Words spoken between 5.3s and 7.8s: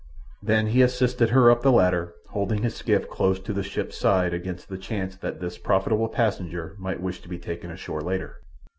this profitable passenger might wish to be taken